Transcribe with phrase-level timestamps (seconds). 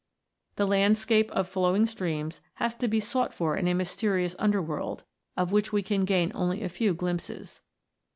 [0.55, 5.03] The landscape of flowing streams has to be sought for in a mysterious underworld,
[5.37, 7.61] of which we can gain only a few glimpses.